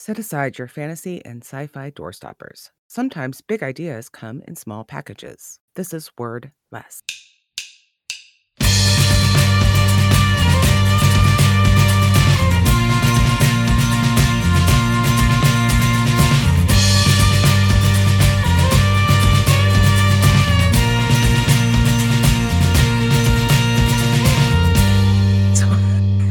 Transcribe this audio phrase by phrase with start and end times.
[0.00, 2.70] Set aside your fantasy and sci fi doorstoppers.
[2.86, 5.58] Sometimes big ideas come in small packages.
[5.74, 7.02] This is Word Less.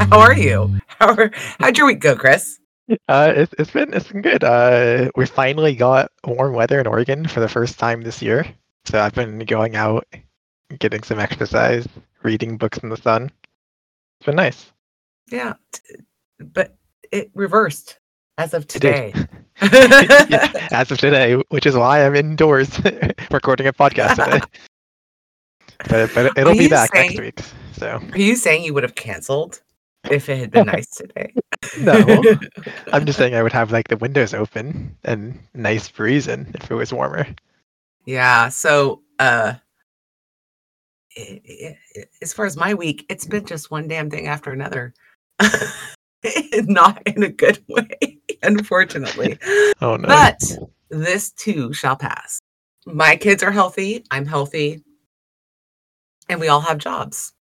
[0.09, 0.73] How are you?
[0.87, 2.59] How are, how'd your week go, Chris?
[3.09, 4.43] Uh, it's it's been it's been good.
[4.43, 8.45] Uh, we finally got warm weather in Oregon for the first time this year.
[8.85, 10.07] So I've been going out,
[10.79, 11.85] getting some exercise,
[12.23, 13.29] reading books in the sun.
[14.19, 14.71] It's been nice.
[15.29, 15.53] Yeah,
[16.39, 16.75] but
[17.11, 17.99] it reversed
[18.37, 19.13] as of today.
[19.61, 22.69] Yeah, As of today, which is why I'm indoors
[23.31, 24.39] recording a podcast today.
[25.89, 27.39] But but it'll Are be back next saying- week.
[27.73, 29.61] So Are you saying you would have canceled
[30.11, 31.33] if it had been nice today?
[31.79, 32.23] no,
[32.93, 36.69] I'm just saying I would have like the windows open and nice breeze in if
[36.71, 37.27] it was warmer.
[38.05, 38.49] Yeah.
[38.49, 39.53] So, uh,
[41.17, 44.51] i- i- i- as far as my week, it's been just one damn thing after
[44.51, 44.93] another.
[46.53, 49.37] Not in a good way, unfortunately.
[49.81, 50.07] Oh no.
[50.07, 50.41] But
[50.89, 52.39] this too shall pass.
[52.85, 54.03] My kids are healthy.
[54.11, 54.83] I'm healthy.
[56.29, 57.33] And we all have jobs.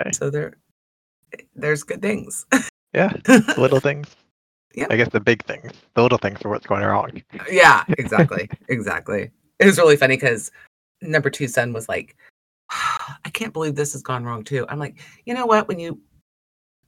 [0.00, 0.10] Okay.
[0.12, 0.54] So there,
[1.54, 2.46] there's good things.
[2.92, 3.12] Yeah,
[3.58, 4.08] little things.
[4.74, 4.86] Yeah.
[4.90, 5.72] I guess the big things.
[5.94, 7.22] The little things are what's going wrong.
[7.50, 8.48] yeah, exactly.
[8.68, 9.30] exactly.
[9.58, 10.50] It was really funny because
[11.00, 12.16] number two son was like,
[12.70, 14.66] I can't believe this has gone wrong too.
[14.68, 15.66] I'm like, you know what?
[15.68, 16.00] When you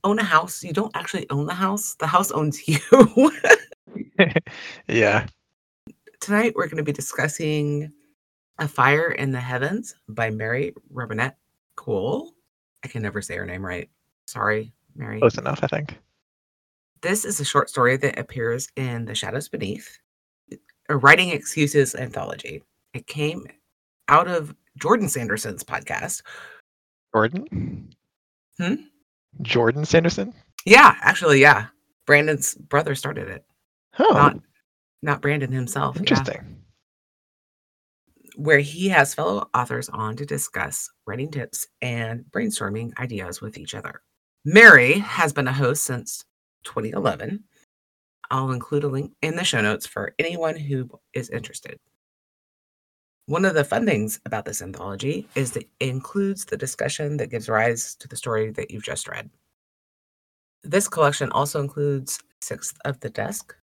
[0.04, 3.32] own a house, you don't actually own the house, the house owns you.
[4.86, 5.26] yeah.
[6.20, 7.92] Tonight, we're going to be discussing
[8.58, 11.38] A Fire in the Heavens by Mary Robinette
[11.76, 12.32] Cole.
[12.84, 13.88] I can never say her name right.
[14.28, 15.20] Sorry, Mary.
[15.20, 15.98] Close enough, I think.
[17.00, 19.98] This is a short story that appears in The Shadows Beneath,
[20.90, 22.62] a Writing Excuses anthology.
[22.92, 23.46] It came
[24.08, 26.20] out of Jordan Sanderson's podcast.
[27.14, 27.88] Jordan?
[28.60, 28.74] Hmm?
[29.40, 30.34] Jordan Sanderson?
[30.66, 31.68] Yeah, actually, yeah.
[32.04, 33.46] Brandon's brother started it,
[33.98, 34.36] Oh, not
[35.02, 35.96] not Brandon himself.
[35.96, 36.00] yeah.
[36.00, 36.56] interesting.
[38.36, 43.74] Where he has fellow authors on to discuss writing tips and brainstorming ideas with each
[43.74, 44.02] other.
[44.44, 46.24] Mary has been a host since
[46.64, 47.44] 2011.
[48.30, 51.78] I'll include a link in the show notes for anyone who is interested.
[53.26, 57.30] One of the fun things about this anthology is that it includes the discussion that
[57.30, 59.28] gives rise to the story that you've just read.
[60.62, 63.54] This collection also includes Sixth of the Dusk,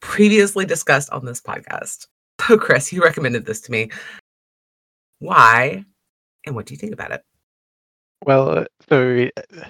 [0.00, 2.08] previously discussed on this podcast.
[2.40, 3.90] So, oh, Chris, you recommended this to me.
[5.18, 5.84] Why?
[6.46, 7.22] And what do you think about it?
[8.24, 9.64] Well, so uh,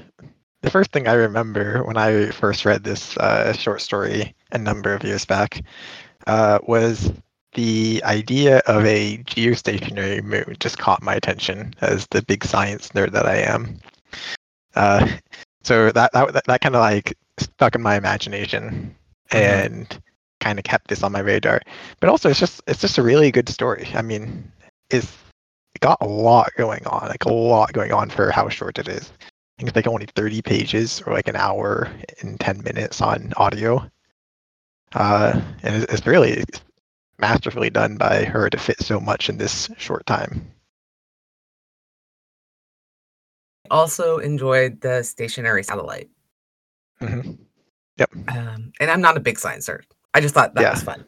[0.62, 4.92] the first thing I remember when I first read this uh, short story a number
[4.92, 5.62] of years back
[6.26, 7.12] uh, was
[7.54, 13.12] the idea of a geostationary moon just caught my attention as the big science nerd
[13.12, 13.78] that I am.
[14.74, 15.06] Uh,
[15.62, 18.94] so that that, that, kind of like stuck in my imagination
[19.32, 20.00] and
[20.40, 21.60] kind of kept this on my radar.
[22.00, 23.88] But also, it's just it's just a really good story.
[23.94, 24.50] I mean,
[24.90, 25.29] it's it
[25.78, 29.12] got a lot going on, like a lot going on for how short it is.
[29.20, 29.26] I
[29.58, 33.88] think it's like only 30 pages or like an hour and 10 minutes on audio.
[34.94, 36.44] Uh, and it's, it's really
[37.18, 40.50] masterfully done by her to fit so much in this short time.
[43.70, 46.10] I also enjoyed the stationary satellite.
[46.98, 47.20] hmm
[48.28, 49.84] Um, and I'm not a big science nerd.
[50.14, 50.70] I just thought that Yeah.
[50.70, 51.04] was fun.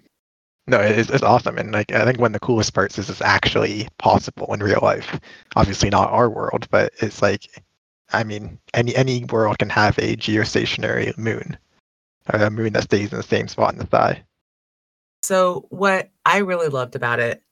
[0.66, 3.20] No, it's, it's awesome, and like I think one of the coolest parts is it's
[3.20, 5.18] actually possible in real life.
[5.56, 7.48] Obviously, not our world, but it's like,
[8.12, 11.58] I mean, any any world can have a geostationary moon,
[12.32, 14.24] or a moon that stays in the same spot in the sky.
[15.22, 17.42] So, what I really loved about it,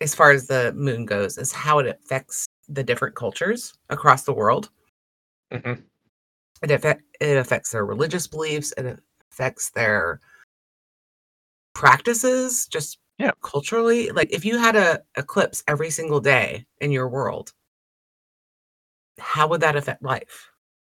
[0.00, 4.32] as far as the moon goes, is how it affects the different cultures across the
[4.32, 4.70] world.
[5.52, 5.74] hmm
[6.62, 8.98] It, affect, it affects their religious beliefs, it
[9.30, 10.20] affects their
[11.74, 13.32] practices, just Yeah.
[13.42, 14.10] culturally.
[14.10, 17.52] Like, if you had a eclipse every single day in your world,
[19.18, 20.50] how would that affect life?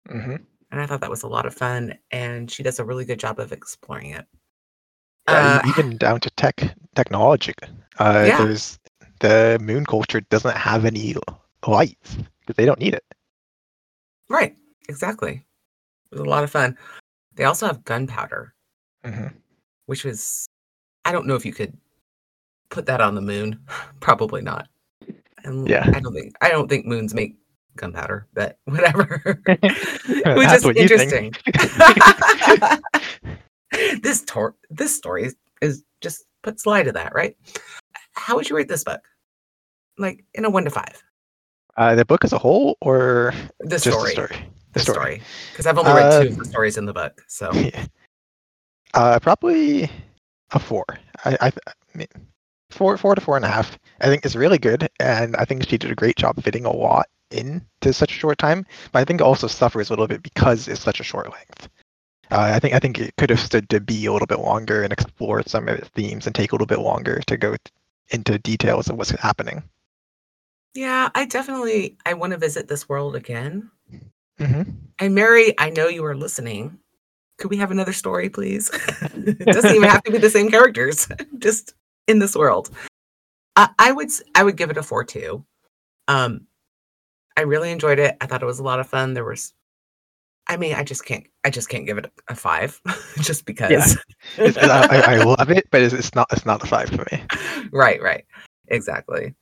[0.09, 0.37] hmm
[0.71, 3.21] And I thought that was a lot of fun, and she does a really good
[3.21, 4.26] job of exploring it.
[5.26, 7.55] Uh, even down to tech technology.
[7.99, 8.44] Uh, Yeah.
[8.44, 8.79] There's
[9.20, 11.15] the moon culture doesn't have any
[11.67, 13.05] lights because they don't need it.
[14.29, 14.56] Right,
[14.88, 15.44] exactly.
[16.11, 16.77] It was a lot of fun.
[17.35, 18.55] They also have gunpowder,
[19.05, 19.29] hmm
[19.87, 20.47] which was
[21.05, 21.77] I don't know if you could
[22.71, 23.61] put that on the moon.
[24.01, 24.69] Probably not.
[25.45, 25.91] And Yeah.
[25.95, 27.37] I don't think I don't think moons make
[27.77, 29.41] gunpowder, but whatever.
[29.47, 31.33] it was That's just what interesting.
[34.03, 37.37] this tor- this story is, is just puts light to that, right?
[38.12, 39.01] How would you rate this book?
[39.99, 41.03] Like in a one to five,
[41.77, 44.47] Uh, the book as a whole, or the just story, the story?
[44.73, 45.23] the story,
[45.53, 47.23] because I've only read Uh, two of the stories in the book.
[47.29, 47.87] So Yeah.
[48.95, 49.91] Uh, probably
[50.55, 50.85] a four.
[51.25, 52.09] I, I, I mean,
[52.71, 53.79] four, four to four and a half.
[54.01, 56.73] I think is really good, and I think she did a great job fitting a
[56.73, 58.67] lot into such a short time.
[58.93, 61.69] But I think it also suffers a little bit because it's such a short length.
[62.31, 64.83] Uh, I think I think it could have stood to be a little bit longer
[64.83, 67.56] and explore some of its themes and take a little bit longer to go
[68.11, 69.62] into details of what's happening.
[70.75, 73.71] yeah, I definitely I want to visit this world again.
[74.39, 74.62] hmm
[74.99, 76.79] And Mary, I know you are listening.
[77.38, 78.70] Could we have another story, please?
[79.14, 81.08] it doesn't even have to be the same characters,
[81.38, 81.75] just
[82.06, 82.70] in this world.
[83.56, 85.44] I, I would I would give it a four two.
[86.08, 86.46] Um,
[87.36, 88.16] I really enjoyed it.
[88.20, 89.14] I thought it was a lot of fun.
[89.14, 89.52] There was,
[90.46, 92.81] I mean, I just can't I just can't give it a, five,
[93.20, 93.96] just because.
[94.38, 97.25] I, I I love it, but it's, it's not it's not a five for me.
[97.72, 98.25] right, right,
[98.69, 99.34] exactly.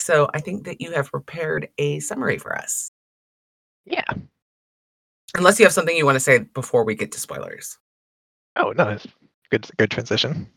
[0.00, 2.90] So I think that you have prepared a summary for us.
[3.84, 4.12] Yeah.
[5.36, 7.78] Unless you have something you want to say before we get to spoilers.
[8.56, 9.06] Oh no, it's
[9.50, 10.48] good good transition.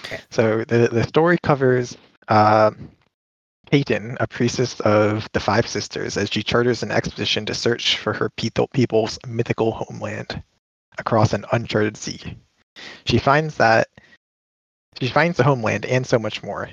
[0.00, 0.20] Okay.
[0.30, 1.96] So the the story covers
[2.28, 2.72] uh,
[3.70, 8.12] Peyton, a priestess of the Five Sisters, as she charters an expedition to search for
[8.12, 10.42] her people, people's mythical homeland
[10.98, 12.36] across an uncharted sea.
[13.04, 13.88] She finds that
[15.00, 16.70] she finds the homeland and so much more.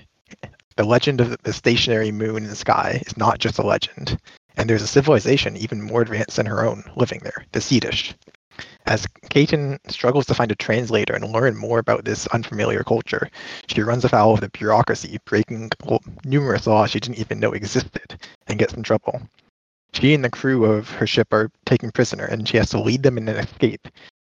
[0.78, 4.20] The legend of the stationary moon in the sky is not just a legend,
[4.58, 8.14] and there's a civilization even more advanced than her own living there, the Seedish.
[8.86, 13.30] As Kaiten struggles to find a translator and learn more about this unfamiliar culture,
[13.68, 15.72] she runs afoul of the bureaucracy, breaking
[16.24, 19.22] numerous laws she didn't even know existed, and gets in trouble.
[19.94, 23.04] She and the crew of her ship are taken prisoner, and she has to lead
[23.04, 23.88] them in an escape,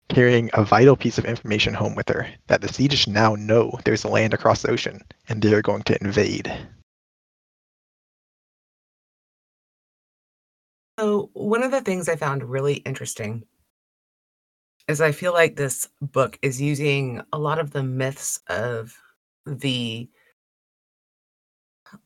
[0.09, 4.05] carrying a vital piece of information home with her that the Seedish now know there's
[4.05, 6.53] a land across the ocean, and they are going to invade.
[11.01, 13.45] So, one of the things I found really interesting
[14.87, 18.95] is I feel like this book is using a lot of the myths of
[19.47, 20.11] the,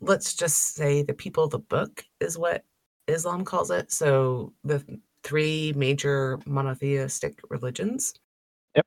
[0.00, 2.64] let's just say, the people of the book is what
[3.08, 3.90] Islam calls it.
[3.90, 4.84] So, the
[5.24, 8.14] three major monotheistic religions.
[8.76, 8.86] Yep.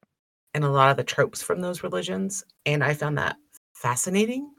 [0.53, 2.45] And a lot of the tropes from those religions.
[2.65, 3.35] And I found that
[3.73, 4.53] fascinating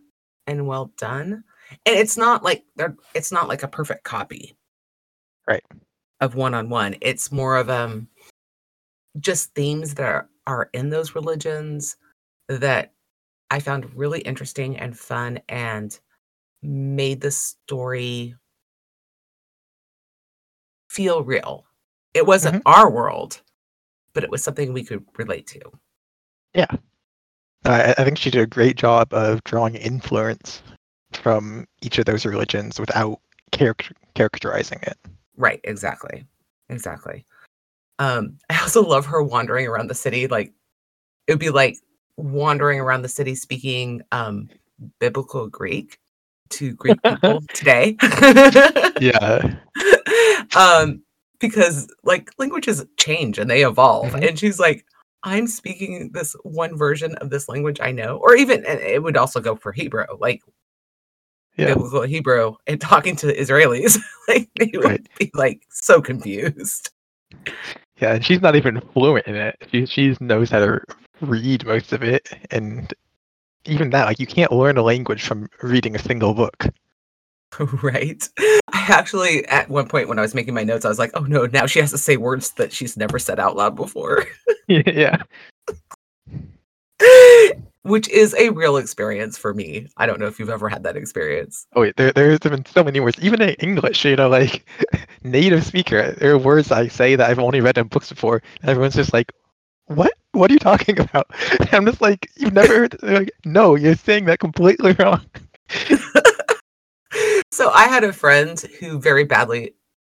[0.46, 1.42] and well done.
[1.86, 4.57] And it's not like they're, it's not like a perfect copy
[6.20, 6.96] of one on one.
[7.00, 8.08] It's more of um
[9.18, 11.96] just themes that are, are in those religions
[12.48, 12.92] that
[13.50, 15.98] I found really interesting and fun and
[16.62, 18.34] made the story
[20.90, 21.64] feel real.
[22.14, 23.40] It wasn't our world,
[24.12, 25.60] but it was something we could relate to.
[27.64, 30.62] Uh, I, I think she did a great job of drawing influence
[31.12, 33.20] from each of those religions without
[33.52, 34.98] charac- characterizing it.
[35.38, 36.26] Right, exactly.
[36.68, 37.24] Exactly.
[37.98, 40.26] Um, I also love her wandering around the city.
[40.26, 40.52] Like
[41.26, 41.78] it would be like
[42.16, 44.48] wandering around the city speaking um
[44.98, 45.98] biblical Greek
[46.50, 47.96] to Greek people today.
[49.00, 49.56] Yeah.
[50.56, 51.02] um,
[51.40, 54.12] because like languages change and they evolve.
[54.12, 54.28] Mhm.
[54.28, 54.84] And she's like,
[55.22, 59.40] I'm speaking this one version of this language I know, or even it would also
[59.40, 60.42] go for Hebrew, like
[61.58, 61.74] Yeah.
[61.74, 63.98] biblical Hebrew, and talking to Israelis,
[64.28, 65.08] like they would Right.
[65.18, 66.90] be like so confused.
[68.00, 69.56] Yeah, and she's not even fluent in it.
[69.70, 70.80] She she knows how to
[71.20, 72.92] read most of it, and
[73.64, 76.66] even that, like you can't learn a language from reading a single book.
[77.82, 78.28] right.
[78.38, 81.24] I actually, at one point when I was making my notes, I was like, oh
[81.24, 84.24] no, now she has to say words that she's never said out loud before,
[84.68, 85.22] yeah.
[87.88, 89.88] Which is a real experience for me.
[89.96, 91.66] I don't know if you've ever had that experience.
[91.74, 94.04] Oh wait, there there's been so many words, even in English.
[94.04, 94.64] You know, like
[95.22, 98.70] native speaker, there are words I say that I've only read in books before, and
[98.70, 99.32] everyone's just like,
[99.86, 100.12] "What?
[100.32, 101.26] What are you talking about?"
[101.58, 105.24] And I'm just like, "You've never heard?" Like, "No, you're saying that completely wrong."
[107.50, 109.74] So I had a friend who very badly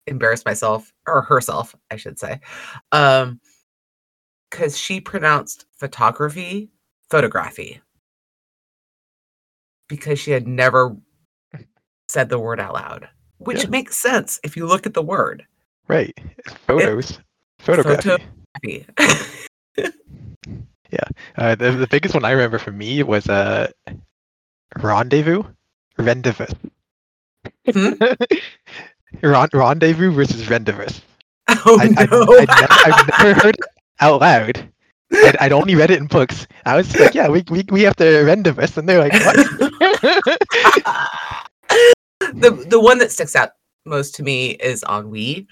[0.07, 2.39] embarrassed myself or herself, I should say,
[2.91, 3.39] um,
[4.49, 6.71] because she pronounced photography
[7.09, 7.81] photography
[9.87, 10.95] because she had never
[12.07, 13.69] said the word out loud, which Yeah.
[13.69, 15.45] makes sense if you look at the word.
[15.87, 16.17] Right?
[16.67, 17.19] Photos,
[17.59, 18.23] photography.
[18.61, 18.85] Photography.
[21.37, 23.71] Uh, the, the biggest one I remember for me was uh,
[24.81, 25.43] rendezvous,
[25.97, 26.47] rendezvous.
[27.71, 27.93] Hmm?
[29.23, 30.99] Ron- rendezvous versus rendezvous.
[31.65, 32.23] Oh I, I, no!
[32.37, 33.65] I'd, never, I'd never heard it
[34.01, 34.69] out loud.
[35.11, 36.47] I'd, I'd only read it in books.
[36.65, 38.79] I was like, yeah, we, we, we have to rendezvous.
[38.79, 39.35] And they're like, what?
[42.33, 43.51] the the one that sticks out
[43.85, 45.47] most to me is ennui,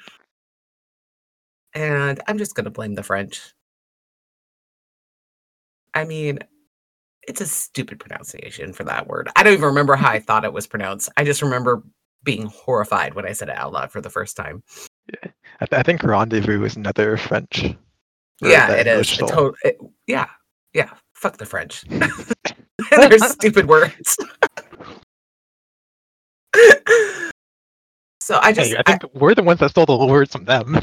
[1.74, 3.54] and I'm just gonna blame the French.
[5.94, 6.40] I mean,
[7.28, 9.30] it's a stupid pronunciation for that word.
[9.36, 11.10] I don't even remember how I thought it was pronounced.
[11.18, 11.84] I just remember
[12.24, 14.64] being horrified when I said it out loud for the first time.
[15.60, 17.76] I, th- I think rendezvous is another French.
[18.41, 18.91] Word yeah, that it is.
[18.94, 19.56] English It stole.
[19.63, 19.77] it-
[20.08, 20.27] yeah,
[20.74, 20.89] yeah.
[21.13, 21.84] Fuck the French.
[22.91, 24.17] They're stupid words.
[28.22, 30.79] so I just Hey, I think we're the ones that stole the words from them.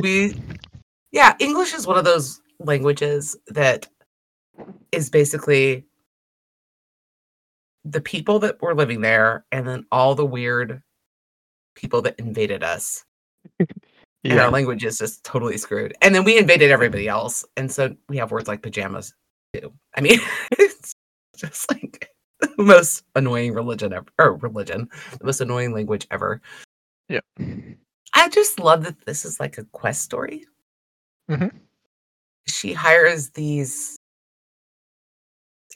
[0.00, 0.34] we
[1.12, 3.88] yeah english is one of those languages that
[4.92, 5.84] is basically
[7.84, 10.82] the people that were living there and then all the weird
[11.76, 13.04] people that invaded us
[14.30, 17.94] and our language is just totally screwed and then we invaded everybody else and so
[18.08, 19.14] we have words like pajamas
[19.54, 20.18] too i mean
[20.52, 20.94] it's
[21.36, 26.40] just like the most annoying religion ever or religion the most annoying language ever
[27.08, 27.20] yeah.
[28.14, 30.44] I just love that this is like a quest story.
[31.30, 31.52] Mhm.
[32.48, 33.96] She hires these.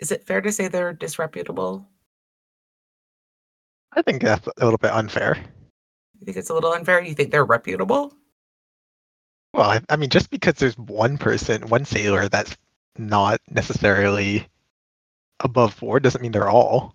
[0.00, 1.86] Is it fair to say they're disreputable?
[3.92, 5.36] I think that's a little bit unfair.
[6.18, 7.02] You think it's a little unfair?
[7.02, 8.16] You think they're reputable?
[9.52, 12.56] Well, I, I mean, just because there's one person, one sailor that's
[12.96, 14.46] not necessarily
[15.40, 16.94] above board doesn't mean they're all.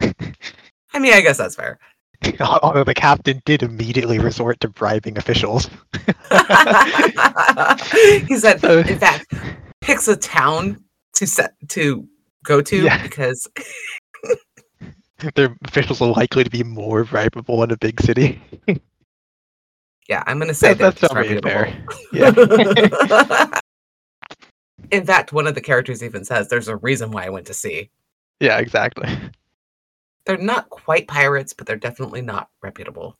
[0.00, 1.78] I mean, I guess that's fair.
[2.40, 5.68] Although the captain did immediately resort to bribing officials.
[8.26, 9.26] he said, So- in fact,
[9.80, 10.82] picks a town
[11.14, 12.06] to set to
[12.44, 13.02] go to Yeah.
[13.02, 13.48] because
[15.36, 18.42] Their officials are likely to be more bribable in a big city.
[20.08, 21.50] Yeah, I'm gonna say That- that's disreputable.
[22.12, 23.60] Yeah.
[24.90, 27.54] in fact, one of the characters even says, "There's a reason why I went to
[27.54, 27.90] sea."
[28.40, 29.08] yeah, exactly.
[30.26, 33.16] they're not quite pirates, but they're definitely not reputable.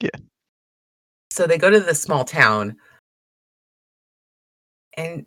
[0.00, 0.10] Yeah.
[1.30, 2.76] So they go to this small town,
[4.96, 5.26] and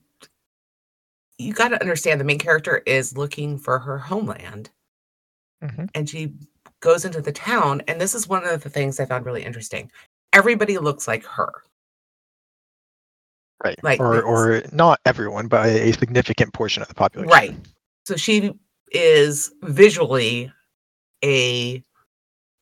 [1.37, 4.69] you got to understand the main character is looking for her homeland,
[5.63, 5.89] Mhm.
[5.95, 6.33] and she
[6.79, 7.81] goes into the town.
[7.87, 9.91] And this is one of the things I found really interesting.
[10.37, 11.51] Everybody looks like her.
[13.63, 13.83] Right.
[13.83, 17.31] Like or or not everyone, but a, significant portion of the population.
[17.31, 17.55] Right.
[18.05, 18.53] So she
[18.91, 20.51] is visually
[21.25, 21.83] a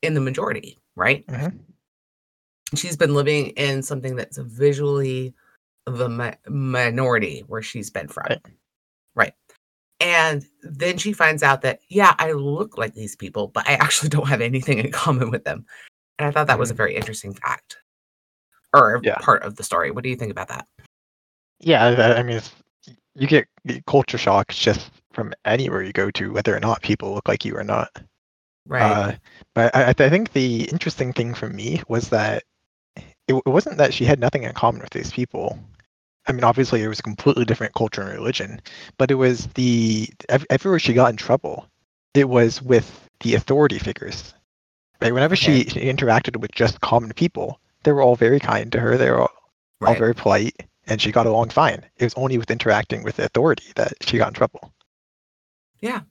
[0.01, 1.27] in the majority, right?
[1.27, 1.60] Mhm.
[2.75, 5.34] She's been living in something that's visually
[5.86, 8.27] the mi- minority where she's been from.
[8.29, 8.41] Right.
[9.15, 9.34] Right.
[10.00, 14.10] And then she finds out that, yeah, I look like these people, but I actually
[14.10, 15.65] don't have anything in common with them.
[16.19, 16.77] And I thought that was a Mhm.
[16.77, 17.77] very interesting fact
[18.74, 19.17] or Yeah.
[19.19, 19.91] part of the story.
[19.91, 20.67] What do you think about that?
[21.60, 22.51] Yeah, I, mean, it's,
[23.15, 23.48] you get
[23.88, 27.55] culture shocks just from anywhere you go to, whether or not people look like you
[27.55, 27.89] or not.
[28.67, 28.81] Right.
[28.81, 29.15] Uh,
[29.53, 32.43] but I, I think the interesting thing for me was that
[33.27, 35.57] it, it wasn't that she had nothing in common with these people.
[36.27, 38.60] I mean, obviously, it was a completely different culture and religion,
[38.98, 41.67] but it was the ev- everywhere she got in trouble,
[42.13, 44.34] it was with the authority figures.
[45.02, 45.14] Right?
[45.14, 48.98] Whenever she, interacted with just common people, they were all very kind to her.
[48.98, 49.32] They were all,
[49.82, 49.98] all right.
[49.98, 50.56] very polite,
[50.88, 51.86] and she got along fine.
[51.98, 54.74] It was only with interacting with authority that she got in trouble.
[55.82, 56.02] Yeah,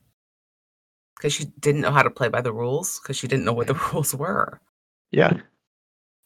[1.17, 3.67] because she didn't know how to play by the rules, because she didn't know what
[3.67, 4.61] the rules were.
[5.11, 5.33] Yeah.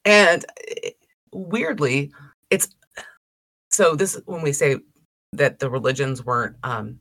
[0.05, 0.45] And
[0.85, 0.91] eh,
[1.33, 2.13] weirdly,
[2.51, 2.69] it's
[3.71, 4.79] so this when we say
[5.33, 6.99] that the religions weren't um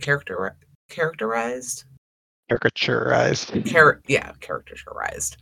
[0.00, 0.56] character
[0.90, 1.84] characterized,
[2.50, 3.66] Caricaturized.
[3.70, 5.36] char- yeah, characterized.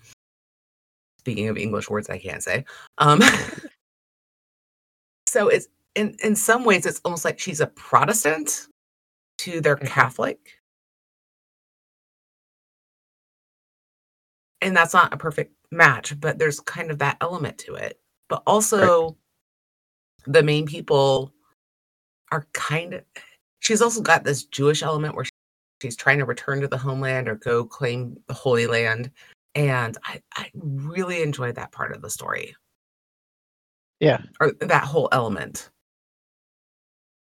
[1.18, 2.64] Speaking of English words, I can't say.
[2.98, 3.20] Um,
[5.28, 8.68] so it's in in some ways it's almost like she's a Protestant
[9.38, 9.86] to their Mhm.
[9.86, 10.38] Catholic.
[14.60, 18.00] And that's not a perfect match, but there's kind of that element to it.
[18.28, 19.16] But also
[20.26, 21.32] the main people
[22.30, 23.04] are kind of
[23.60, 25.24] she's also got this Jewish element where
[25.82, 29.10] she's trying to return to the homeland or go claim the Holy Land.
[29.54, 32.54] And I, I really enjoyed that part of the story
[34.00, 34.22] Yeah.
[34.40, 35.70] or that whole element.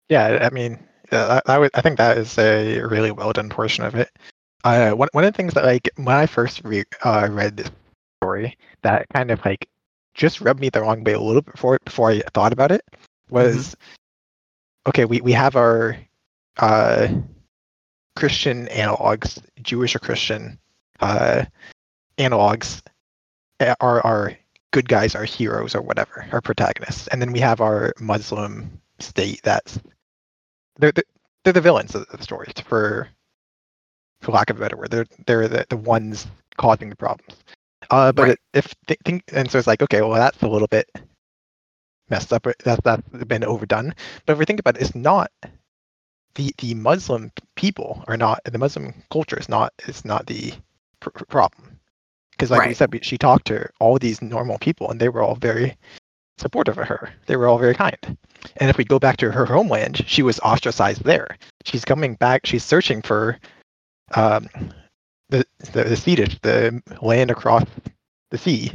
[0.09, 0.79] Yeah, I mean,
[1.11, 4.09] that was, I think that is a really well done portion of it.
[4.63, 7.71] Uh, one one of the things that like when I first re- uh, read this
[8.21, 9.69] story, that kind of like
[10.15, 12.81] just rubbed me the wrong way a little bit before before I thought about it
[13.29, 13.75] was,
[14.87, 15.95] okay, we we have our
[16.57, 17.07] uh,
[18.19, 20.59] Christian analogs, Jewish or Christian
[20.99, 21.45] uh,
[22.17, 22.81] analogs
[23.79, 24.37] are our
[24.71, 29.39] good guys our heroes or whatever, our protagonists, and then we have our Muslim state
[29.43, 29.79] that's
[30.77, 31.03] they're the,
[31.43, 33.07] they're the villains of the story for
[34.21, 34.91] for lack of a better word.
[34.91, 37.35] They're they're the, the ones causing the problems.
[37.89, 38.31] Uh, but Right.
[38.31, 40.89] it, if th- think and so it's like okay, well that's a little bit
[42.09, 42.45] messed up.
[42.65, 43.95] That's that's been overdone.
[44.25, 45.31] But if we think about it, it's not
[46.35, 50.53] the the Muslim people are not the Muslim culture is not is not the
[51.01, 51.77] pr- pr- problem.
[52.31, 55.21] Because like we said, we, she talked to all these normal people, and they were
[55.21, 55.75] all very
[56.37, 57.11] supportive of her.
[57.25, 58.17] They were all very kind.
[58.55, 61.37] And if we go back to her homeland, she was ostracized there.
[61.65, 62.45] She's coming back.
[62.45, 63.37] She's searching for
[64.15, 64.47] um,
[65.27, 67.65] the, the the Swedish, the land across
[68.31, 68.71] the sea,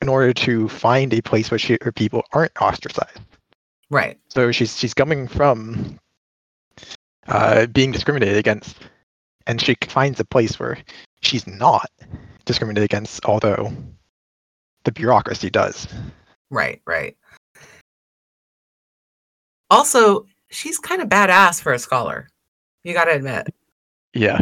[0.00, 3.20] in order to find a place where she, her people aren't ostracized.
[3.90, 4.18] Right.
[4.28, 5.98] So she's she's coming from
[7.28, 8.76] uh, being discriminated against,
[9.46, 10.78] and she finds a place where
[11.20, 11.90] she's not
[12.44, 13.72] discriminated against, although
[14.84, 15.88] the bureaucracy does.
[16.50, 16.80] Right.
[16.86, 17.16] Right.
[19.70, 22.28] Also, she's kind of badass for a scholar.
[22.84, 23.48] You got to admit.
[24.14, 24.40] Yeah,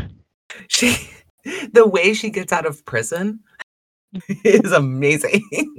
[0.68, 0.96] She
[1.72, 3.40] the way she gets out of prison
[4.44, 5.48] is amazing.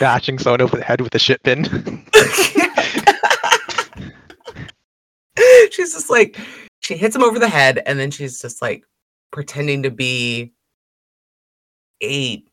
[0.00, 1.64] bashing someone over the head with a shit pin.
[5.70, 6.38] she's just like
[6.80, 8.84] she hits him over the head and then she's just like
[9.30, 10.52] pretending to be
[12.00, 12.48] eight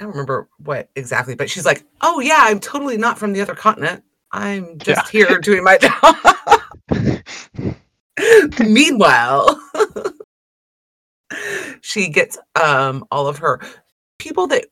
[0.00, 3.40] i don't remember what exactly, but she's like, "Oh yeah, I'm totally not from the
[3.42, 4.02] other continent.
[4.32, 6.16] I'm just here doing my job."
[8.66, 9.60] Meanwhile,
[11.82, 13.60] she gets um all of her
[14.18, 14.66] people that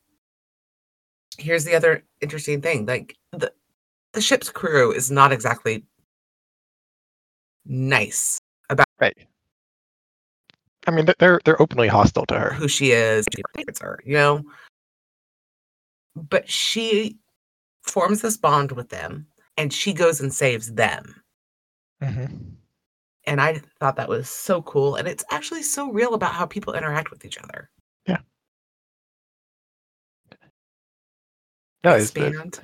[1.38, 3.52] here's the other interesting thing like the
[4.12, 5.84] the ship's crew is not exactly
[7.66, 8.38] nice
[8.70, 9.16] about right.
[10.86, 12.52] I mean, they're- they're openly hostile to her.
[12.54, 14.42] who she is she favorites her you know
[16.16, 17.16] but she
[17.82, 21.22] forms this bond with them and she goes and saves them
[22.02, 22.26] hmm
[23.24, 26.72] and i thought that was so cool and it's actually so real about how people
[26.74, 27.70] interact with each other
[28.06, 28.18] Yeah.
[31.84, 32.60] No, it's expand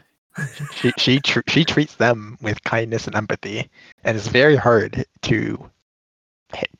[0.74, 3.70] she she tr- she treats them with kindness and empathy,
[4.04, 5.70] and it's very hard to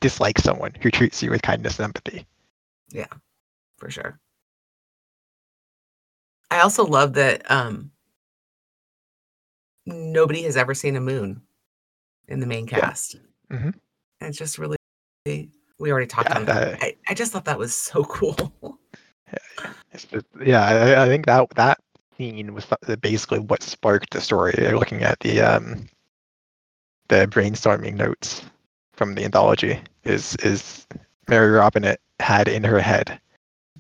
[0.01, 2.27] dislike someone who treats you with kindness and empathy.
[2.91, 3.07] Yeah,
[3.79, 4.21] for sure.
[6.51, 7.91] I also love that um
[9.87, 11.43] nobody has ever seen a moon
[12.29, 12.81] in the main Yeah.
[12.81, 13.17] cast.
[13.51, 13.75] Mhm.
[14.21, 14.77] And it's just really
[15.79, 16.83] we already talked Yeah, on that.
[16.83, 18.79] I, I just thought that was so cool.
[19.93, 21.79] It's just, yeah, I, I think that that
[22.17, 22.67] scene was
[23.01, 24.53] basically what sparked the story.
[24.73, 25.89] Looking at the um
[27.09, 28.43] the brainstorming notes
[28.93, 29.81] from the anthology.
[30.05, 30.87] Is is
[31.29, 33.21] Mary Robinette had in her head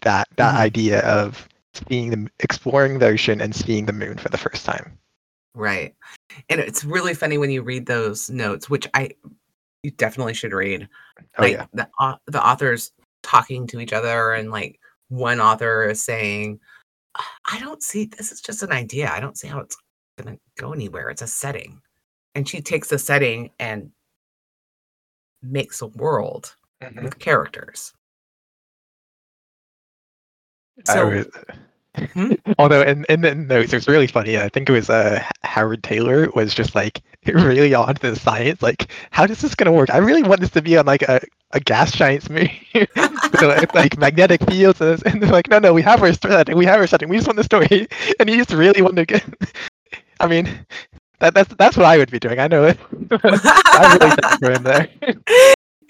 [0.03, 0.59] that that Mhm.
[0.59, 1.49] idea of
[1.89, 4.99] seeing the exploring the ocean and seeing the moon for the first time.
[5.57, 5.95] right.
[6.49, 9.11] And it's really funny when you read those notes, which I
[9.85, 10.89] you definitely should read.
[11.39, 12.91] Oh like yeah, the au- the authors
[13.23, 16.59] talking to each other and like one author is saying
[17.51, 19.77] i don't see this is just an idea i don't see how it's
[20.19, 21.81] going to go anywhere it's a setting
[22.35, 23.91] and she takes the setting and
[25.43, 27.03] makes a world Mhm.
[27.05, 27.93] with characters
[30.89, 31.27] I so was-
[32.13, 32.33] Hmm?
[32.59, 34.37] Although in, in the notes, it was really funny.
[34.37, 38.63] I think it was uh, Howard Tayler was just like really on to the science.
[38.63, 39.91] Like, how is this gonna work?
[39.91, 41.21] I really want this to be on like a,
[41.55, 45.73] a gas giant movie, so it's like magnetic fields, and, and they're like, no, no,
[45.73, 47.89] we have our setting, we have our setting, we just want the story,
[48.21, 49.25] and he just really wanted to get.
[50.21, 50.49] I mean,
[51.21, 52.39] that, that's that's what I would be doing.
[52.39, 52.79] I know it.
[53.11, 54.89] I really think for him there.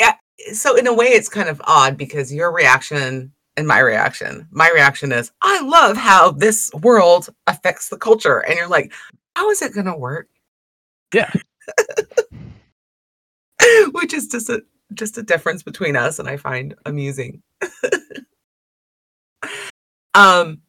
[0.00, 0.14] yeah
[0.52, 4.68] so in a way it's kind of odd because your reaction and my reaction my
[4.70, 8.92] reaction is i love how this world affects the culture and you're like
[9.36, 10.28] how is it going to work
[11.14, 11.30] Yeah.
[13.92, 14.62] which is just a
[14.94, 17.42] just a difference between us and i find amusing.
[20.14, 20.62] Um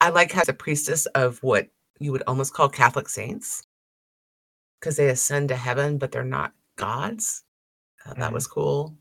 [0.00, 1.68] i like how the priestess of what
[2.00, 3.62] you would almost call catholic saints
[4.80, 7.44] because they ascend to heaven but they're not gods.
[8.04, 8.34] Uh, that Mhm.
[8.34, 8.96] was cool.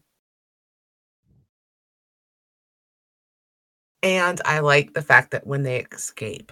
[4.03, 6.51] And i like the fact that when they escape,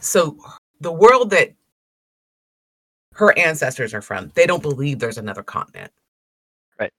[0.00, 0.38] so
[0.80, 1.54] the world that
[3.14, 5.90] her ancestors are from they don't believe there's another continent
[6.78, 6.92] Right.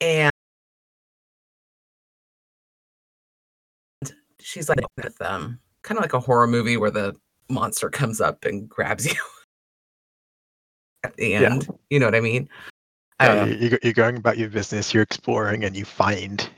[0.00, 0.30] and
[4.40, 7.14] she's like with them kind of like a horror movie where the
[7.48, 9.18] monster comes up and grabs you
[11.04, 11.52] at the Yeah.
[11.52, 12.48] end you know what i mean
[13.20, 16.50] Yeah, don't you, you're going about your business, you're exploring, and you find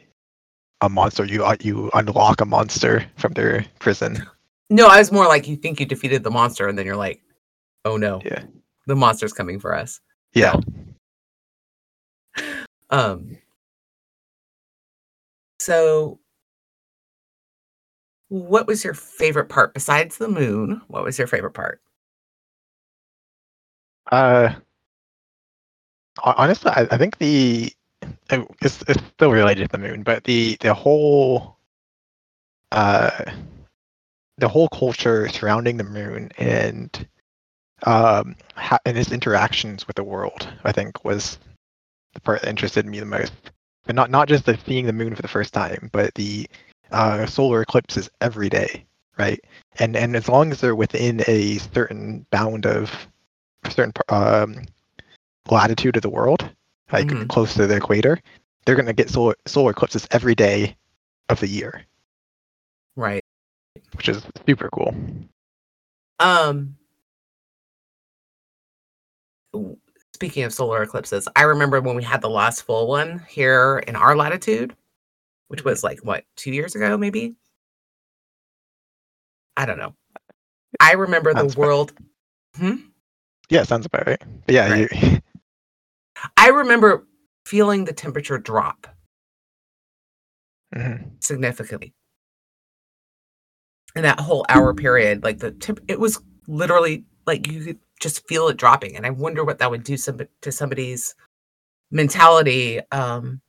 [0.80, 1.24] a monster.
[1.24, 4.26] You uh, you unlock a monster from their prison.
[4.68, 7.22] No, I was more like you think you defeated the monster, and then you're like,
[7.86, 8.42] oh no, Yeah.
[8.86, 10.00] the monster's coming for us.
[10.34, 10.54] Yeah.
[12.90, 13.38] Um.
[15.60, 16.20] So,
[18.28, 20.82] what was your favorite part besides the moon?
[20.88, 21.80] What was your favorite part?
[24.12, 24.54] Uh,
[26.22, 27.72] honestly, I, I think the
[28.30, 31.56] it's, it's still related to the moon, but the the whole
[32.72, 33.24] uh
[34.38, 37.06] the whole culture surrounding the moon and
[37.84, 41.38] um ha- and its interactions with the world, I think, was
[42.14, 43.32] the part that interested me the most.
[43.84, 46.46] But not not just the seeing the moon for the first time, but the
[46.90, 48.84] uh, solar eclipses every day,
[49.18, 49.40] right?
[49.78, 52.90] And and as long as they're within a certain bound of
[53.64, 54.64] a certain um,
[55.50, 56.48] latitude of the world,
[56.92, 57.28] like Mhm.
[57.28, 58.18] close to the equator,
[58.64, 60.76] they're gonna get solar solar eclipses every day
[61.28, 61.84] of the year,
[62.96, 63.24] Right.
[63.96, 64.94] which is super cool.
[66.18, 66.76] Um.
[70.14, 73.96] Speaking of solar eclipses, I remember when we had the last full one here in
[73.96, 74.74] our latitude,
[75.48, 77.34] which was like what two years ago, maybe.
[79.56, 79.94] I don't know.
[80.80, 81.92] I remember the Sounds about- world.
[82.56, 82.74] Hmm?
[83.50, 84.22] Yeah, sounds about right.
[84.46, 84.92] But yeah, Right.
[84.92, 85.18] you,
[86.36, 87.06] I remember
[87.44, 88.86] feeling the temperature drop
[90.74, 91.22] Mhm.
[91.22, 91.94] significantly
[93.94, 95.22] in that whole hour period.
[95.22, 99.10] Like the temp, it was literally like you could just feel it dropping, and I
[99.10, 101.14] wonder what that would do some, to somebody's
[101.90, 103.40] mentality um,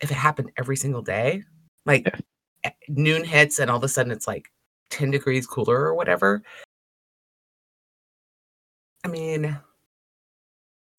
[0.00, 1.42] if it happened every single day.
[1.86, 2.06] Like
[2.64, 2.70] Yeah.
[2.88, 4.50] noon hits, and all of a sudden it's like
[4.90, 6.42] ten degrees cooler or whatever.
[9.04, 9.44] I mean,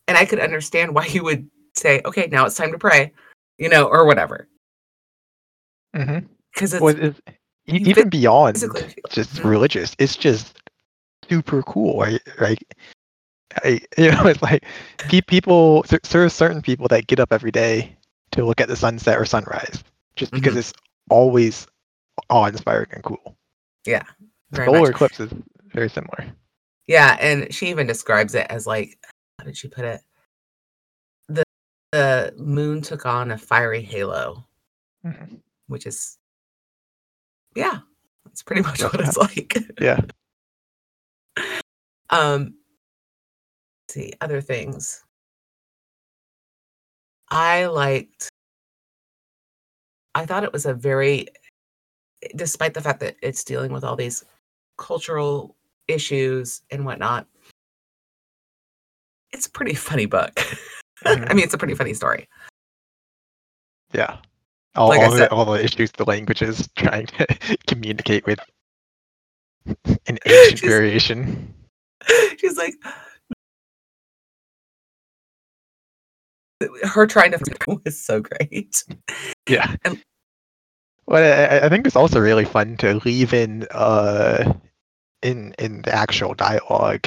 [0.07, 3.11] and I could understand why you would say, "Okay, now it's time to pray,"
[3.57, 4.47] you know, or whatever,
[5.95, 6.27] Mhm.
[6.53, 7.19] because it's Well, it's,
[7.67, 8.63] e- even beyond
[9.11, 10.58] just religious, it's just
[11.29, 12.21] super cool, right?
[12.39, 12.61] Right?
[13.63, 14.65] I, you know, it's like
[14.97, 15.83] pe- people.
[15.83, 17.95] There, are certain people that get up every day
[18.31, 19.83] to look at the sunset or sunrise,
[20.15, 20.59] just because Mhm.
[20.59, 20.73] it's
[21.09, 21.67] always
[22.29, 23.37] awe-inspiring and cool.
[23.85, 24.03] yeah,
[24.51, 24.89] The solar much.
[24.91, 25.31] eclipse is
[25.73, 26.31] very similar.
[26.87, 28.97] Yeah, and she even describes it as like,
[29.37, 30.01] how did she put it?
[31.27, 31.43] The
[31.91, 34.45] the moon took on a fiery halo,
[35.03, 35.41] Mhm.
[35.67, 36.17] which is,
[37.55, 37.79] yeah,
[38.25, 39.57] that's pretty much what it's like.
[39.81, 40.01] Yeah.
[42.09, 42.53] um,
[43.87, 45.03] let's see other things.
[47.31, 48.29] I liked.
[50.15, 51.27] I thought it was a very,
[52.35, 54.25] despite the fact that it's dealing with all these
[54.77, 55.55] cultural
[55.87, 57.27] issues and whatnot,
[59.31, 60.31] it's a pretty funny book.
[61.05, 61.29] I Mhm.
[61.35, 62.27] mean, it's a pretty funny story.
[63.93, 64.17] Yeah.
[64.75, 67.27] All, Like I all, said- the, all the issues the language is trying to
[67.67, 68.39] communicate with
[69.65, 71.53] an ancient variation.
[72.37, 72.73] She's like,
[76.83, 77.39] her trying to
[77.85, 78.83] was so great.
[79.47, 79.75] Yeah.
[79.83, 80.01] And-
[81.07, 84.53] well, I, I- think it's also really fun to leave in uh
[85.23, 87.05] in in the actual dialogue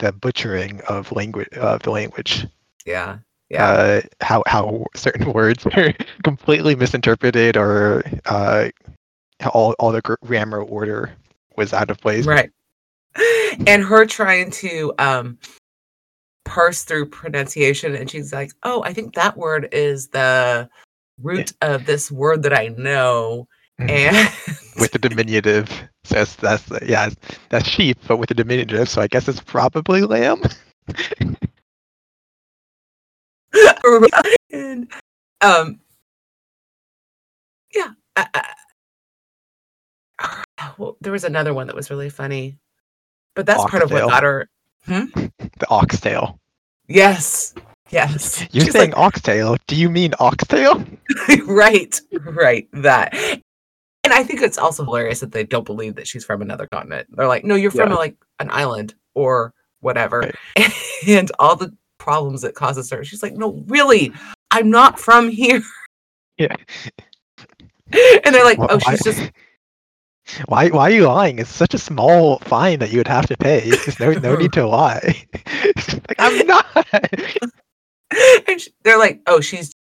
[0.00, 2.46] the butchering of language of the language.
[2.84, 3.18] Yeah,
[3.50, 8.70] yeah, Uh, how how certain words are completely misinterpreted or uh
[9.52, 11.12] all all the gr- grammar order
[11.56, 12.26] was out of place.
[12.26, 12.50] right.
[13.66, 15.38] And her trying to um
[16.44, 20.68] parse through pronunciation, and she's like, "Oh, I think that word is the
[21.22, 23.46] root of this word that I know."
[23.80, 23.90] Mhm.
[23.90, 24.16] And
[24.80, 25.68] with the diminutive.
[26.04, 27.08] So that's, that's yeah,
[27.48, 28.88] that's sheep, but with the diminutive.
[28.88, 30.42] So I guess it's probably lamb.
[34.50, 34.92] and
[35.40, 35.80] um
[37.74, 38.54] yeah I, I,
[40.78, 42.56] well, there was another one that was really funny
[43.34, 44.08] but that's part of what Oxtail.
[44.10, 44.48] got her
[44.86, 45.04] hmm?
[45.58, 46.38] The oxtail.
[46.88, 47.54] yes
[47.90, 49.56] yes You're She's saying oxtail.
[49.66, 50.84] Do you mean oxtail?
[51.46, 53.14] right right that
[54.04, 57.06] and i think it's also hilarious that they don't believe that she's from another continent
[57.16, 57.96] they're like no you're from Yeah.
[57.96, 60.20] like an island or whatever
[60.56, 60.72] Right.
[61.08, 64.12] and all the problems it causes her she's like no really
[64.50, 65.62] i'm not from here
[66.38, 66.54] Yeah.
[67.92, 69.30] and they're like Wh- oh she's just
[70.46, 71.38] why why are you lying?
[71.38, 73.70] It's such a small fine that you would have to pay.
[73.70, 75.26] There's no no need to lie.
[75.34, 76.66] like, I'm not.
[78.48, 79.72] and sh they're like, oh, she's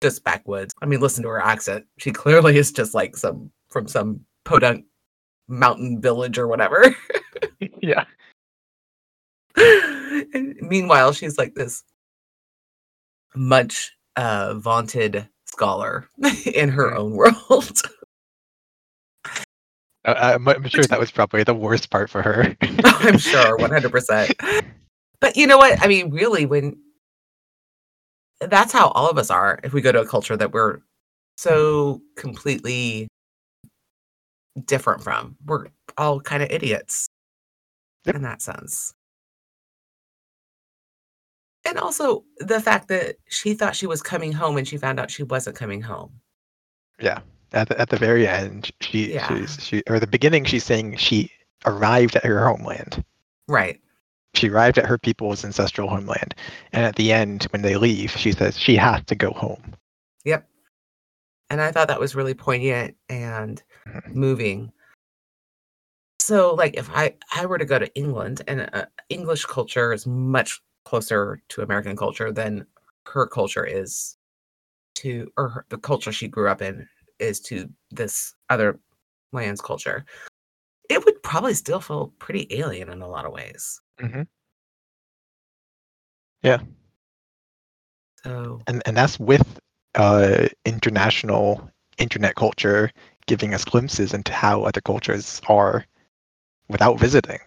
[0.00, 0.74] just backwoods.
[0.80, 1.86] I mean, listen to her accent.
[1.98, 4.84] She clearly is just like some from some podunk
[5.48, 6.94] mountain village or whatever.
[7.82, 8.04] yeah.
[9.56, 11.82] and meanwhile, she's like this
[13.34, 16.08] much uh, vaunted scholar
[16.46, 17.82] in her own world.
[20.04, 22.56] I'm, I'm sure that was probably the worst part for her.
[22.62, 24.64] I'm sure, 100%.
[25.20, 25.82] But you know what?
[25.82, 26.76] I mean, really, when
[28.40, 30.80] that's how all of us are if we go to a culture that we're
[31.36, 33.08] so completely
[34.66, 35.36] different from.
[35.44, 37.08] We're all kind of idiots
[38.06, 38.16] Yep.
[38.16, 38.92] in that sense.
[41.64, 45.10] And also the fact that she thought she was coming home and she found out
[45.10, 46.20] she wasn't coming home.
[47.00, 47.20] Yeah.
[47.54, 49.28] At the, at the very end, she Yeah.
[49.28, 51.30] she's she or the beginning, she's saying she
[51.64, 53.02] arrived at her homeland.
[53.48, 53.80] Right.
[54.34, 56.34] She arrived at her people's ancestral homeland,
[56.72, 59.74] and at the end, when they leave, she says she has to go home.
[60.24, 60.48] Yep.
[61.48, 64.14] And I thought that was really poignant and Mhm.
[64.14, 64.72] moving.
[66.18, 70.06] So, like, if I I were to go to England, and uh, English culture is
[70.06, 72.66] much closer to American culture than
[73.06, 74.16] her culture is
[74.96, 76.88] to, or her, the culture she grew up in
[77.24, 78.78] is to this other
[79.32, 80.04] land's culture.
[80.90, 83.80] It would probably still feel pretty alien in a lot of ways.
[84.00, 84.22] hmm
[86.42, 86.60] Yeah.
[88.24, 89.58] So, and and that's with
[89.94, 92.90] uh international internet culture
[93.26, 95.84] giving us glimpses into how other cultures are
[96.68, 97.38] without visiting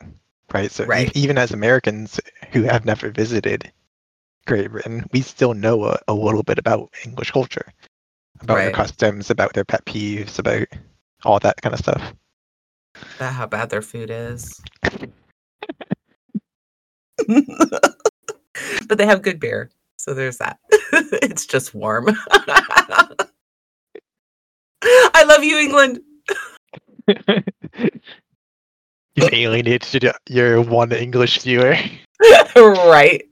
[0.54, 2.20] right so e- even as americans
[2.52, 3.72] who have never visited
[4.46, 7.74] great britain we still know a, a little bit about english culture
[8.42, 10.68] about their customs about their pet peeves about
[11.24, 12.14] all that kind of stuff
[13.18, 14.62] about how bad their food is.
[18.88, 19.70] but they have good beer.
[19.98, 20.60] So there's that.
[20.72, 22.10] it's just warm.
[22.32, 23.26] I
[25.28, 26.00] love you, England.
[29.16, 31.76] you alienated your- your one english viewer
[32.56, 33.24] right.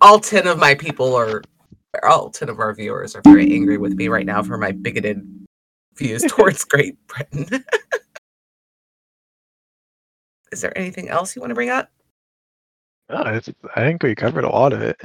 [0.00, 1.42] All 10 of my people are,
[2.02, 5.22] all 10 of our viewers are very angry with me right now for my bigoted
[5.96, 7.64] views towards Great Britain.
[10.52, 11.90] Is there anything else you want to bring up?
[13.10, 15.00] it's, i think we covered a lot of it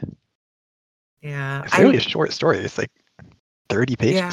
[1.21, 1.63] Yeah.
[1.63, 2.91] it's really a short story it's like
[3.69, 4.31] 30 pages Yeah.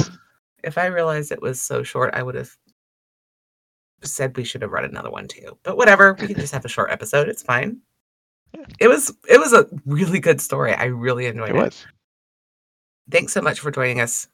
[0.64, 2.50] If I realized it was so short, I would have
[4.02, 5.56] said we should have read another one too.
[5.62, 7.28] But whatever, we can just have a short episode.
[7.28, 7.78] It's fine.
[8.54, 8.64] Yeah.
[8.80, 10.74] It was it was a really good story.
[10.74, 11.86] I really enjoyed it it.
[13.08, 14.28] Thanks so much for joining us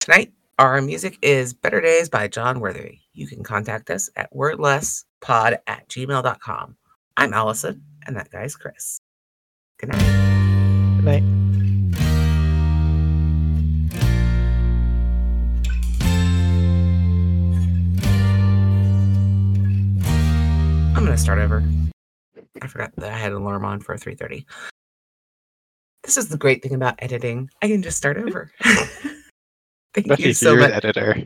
[0.00, 0.32] tonight.
[0.58, 2.98] Our music is Better Days by Jon Worthy.
[3.14, 6.76] You can contact us at wordlesspod at gmail.com.
[7.16, 9.00] I'm Alison, and that guy's Chris.
[9.78, 10.32] Good night.
[10.96, 11.22] good night
[20.94, 21.64] I'm gonna start over.
[22.62, 24.46] I forgot that I had an alarm on for 3:30.
[26.02, 27.48] This is the great thing about editing.
[27.62, 28.50] I can just start over.
[29.94, 30.70] Thank you so much.
[30.70, 31.22] the editor.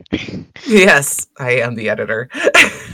[0.67, 2.29] Yes, I am the editor.